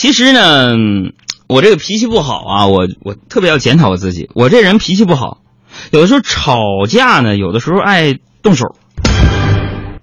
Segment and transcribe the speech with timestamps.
[0.00, 0.72] 其实呢，
[1.46, 5.42] 我这个脾气不好啊，我我特别要检讨我自己，我这人脾气不好，
[5.90, 6.56] 有的时候吵
[6.88, 8.76] 架呢，有的时候爱动手，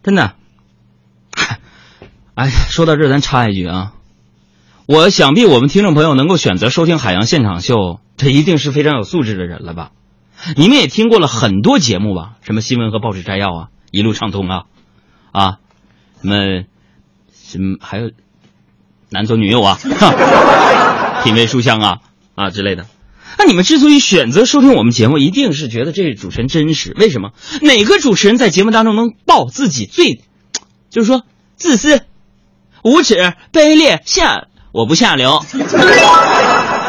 [0.04, 0.34] 真的。
[2.36, 3.94] 哎，说到这，咱插一句啊，
[4.86, 7.74] 我想必我们听众朋友能够选择收听《海洋现场秀》，
[8.18, 9.94] 这一定是非常有素质的人了吧？
[10.56, 12.34] 你们也听过了很多节目吧？
[12.42, 14.66] 什么新闻和报纸摘要啊，一路畅通啊，
[15.32, 15.58] 啊，
[16.22, 16.36] 什么
[17.34, 18.12] 什么还有
[19.10, 19.80] 男左女右啊，
[21.24, 21.98] 品味书香啊
[22.36, 22.86] 啊之类的。
[23.40, 26.94] 那你们之所以选择收听我们节目，一定是觉得这主持人真实。
[26.98, 27.32] 为什么？
[27.62, 30.22] 哪个主持人在节目当中能爆自己最，
[30.90, 31.24] 就是说
[31.56, 32.02] 自私、
[32.84, 35.44] 无耻、卑劣、下我不下流，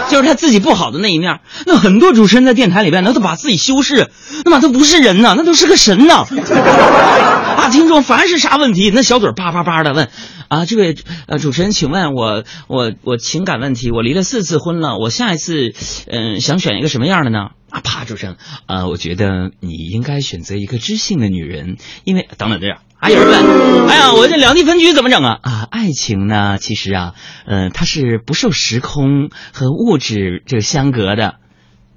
[0.08, 1.40] 就是他自己不好的那一面。
[1.66, 4.10] 那很多主持人在电台里边，那都把自己修饰，
[4.44, 6.24] 那么都不是人呐，那都是个神呐。
[7.58, 10.08] 啊，听众凡是啥问题，那小嘴叭叭叭的问。
[10.48, 15.74] 啊，这位呃主持人，请问我我我情感问题，我离了四次婚了，我下一次
[16.10, 17.48] 嗯想选一个什么样的呢？
[17.70, 25.38] 啊，啪，主持人，呃，我觉得你应该选择一个知性的女人，因为等等这样，还有人问，哎呀， 我这两地分居怎么整啊？
[25.42, 27.14] 啊，爱情呢，其实啊，
[27.46, 31.36] 呃，它是不受时空和物质这个相隔的，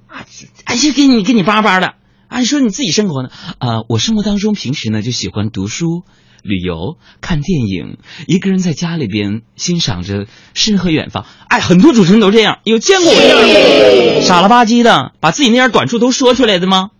[0.06, 0.24] 啊，
[0.64, 1.94] 哎呀，给你给你叭叭的，
[2.28, 3.30] 啊，你说你自己生活呢？
[3.58, 6.04] 啊，我生活当中平时呢就喜欢读书。
[6.44, 11.24] 旅游、看电影，一个人在家里边欣赏着诗和远方。
[11.46, 13.38] 哎，很多主持人都这样，有见过我这样
[14.18, 16.90] 的傻了吧唧的把自己那点短处都说出来的吗？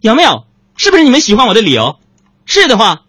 [0.00, 0.46] 有没有？
[0.76, 2.00] 是不是你们喜欢我的理由？
[2.44, 3.01] 是的话，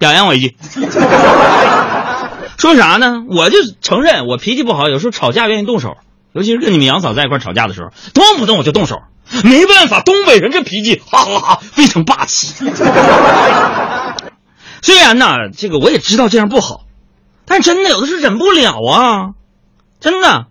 [0.00, 0.56] 表扬我一句。
[2.58, 3.22] 说啥呢？
[3.28, 5.98] 我就承认我脾气不好，有时候吵架愿意动手，
[6.32, 9.02] 尤其是跟你们杨嫂在一块吵架的时候，动不动我就动手。
[9.44, 12.52] 没办法，东北人这脾气，哈哈哈，非常霸气。
[14.82, 16.86] 虽然呢，这个我也知道这样不好，
[17.44, 19.30] 但真的有的是忍不了啊，
[20.00, 20.46] 真的。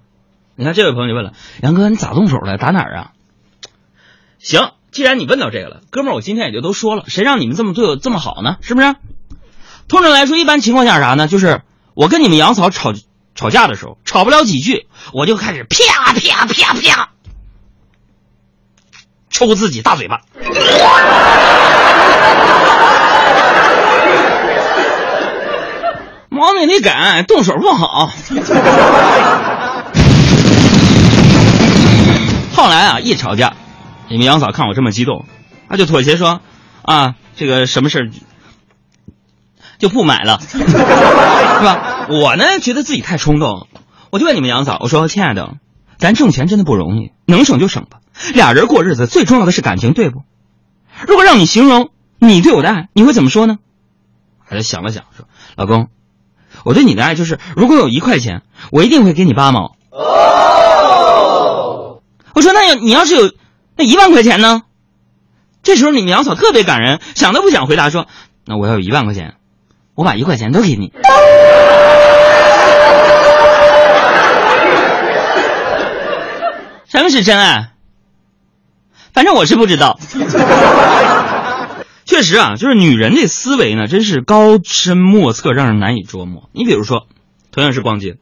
[0.56, 2.58] 你看这位朋友就问了，杨哥，你咋动手了？
[2.58, 3.12] 打哪儿啊？
[4.40, 8.58] 行，既然你问到这个了，哥们儿，我今天也就都说了，谁让你们这么对我这么好呢？
[8.62, 8.96] 是不是？
[9.90, 11.28] 通常来说，一般情况下啥呢？
[11.28, 11.64] 就是
[11.96, 12.94] 我跟你们杨嫂吵
[13.34, 17.10] 吵架的时候，吵不了几句，我就开始啪啪啪啪
[19.32, 20.22] 抽自己大嘴巴。
[26.30, 28.12] 毛病得改，动手不好。
[32.54, 33.54] 后来啊，一吵架，
[34.08, 35.26] 你们杨嫂看我这么激动，
[35.68, 36.42] 她就妥协说
[36.84, 38.10] ：“啊，这个什么事儿
[39.80, 43.68] 就不买了， 是吧？”我呢，觉得自己太冲动，
[44.12, 45.56] 我就问你们杨嫂：“我说，亲爱的，
[45.98, 48.02] 咱挣钱真的不容易，能省就省吧。
[48.34, 50.22] 俩人过日子最重要的是感情，对不？
[51.08, 53.58] 如果让你形容你对我的爱，你会怎么说呢？”
[54.48, 55.26] 她就想了想，说
[55.58, 55.88] ：“老公。”
[56.66, 58.42] 我对你的爱就是，如果有一块钱，
[58.72, 59.78] 我一定会给你八毛。
[59.92, 61.22] 哦，
[62.34, 63.32] 我说那要你要是有
[63.78, 64.64] 那一万块钱呢？
[65.64, 68.08] 这时候你们杨嫂特别感人，想都不想回答说
[68.46, 69.36] ：“那我要有一万块钱，
[70.00, 70.94] 我把一块钱都给你。”
[76.88, 77.72] 什么是真爱？
[79.12, 80.00] 反正我是不知道。
[82.06, 86.50] 确实啊，就是女人的思维呢，真是高深莫测，让人难以捉摸。
[86.54, 87.08] 你比如说，
[87.52, 88.16] 同样是逛街，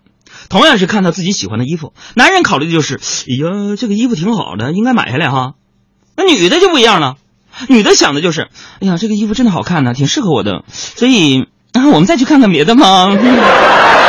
[0.50, 5.54] 同样是看到自己喜欢的衣服，男人考虑的就是，哎呀，这个衣服挺好的，应该买下来哈。
[6.16, 7.18] 那女的就不一样了，
[7.70, 8.50] 女的想的就是，
[8.82, 11.48] 哎呀，这个衣服真的好看呢，挺适合我的，所以，
[11.86, 13.10] 我们再去看看别的吗？